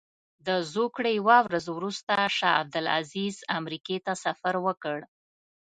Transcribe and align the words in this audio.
د 0.47 0.49
زوکړې 0.73 1.11
یوه 1.19 1.37
ورځ 1.45 1.65
وروسته 1.77 2.13
شاه 2.37 2.57
عبدالعزیز 2.61 3.35
امریکې 3.59 3.97
ته 4.05 4.13
سفر 4.25 4.55
وکړ. 4.65 4.97